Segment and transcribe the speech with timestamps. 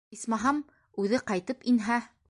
[0.15, 0.61] Исмаһам,
[1.05, 2.01] үҙе ҡайтып инһә!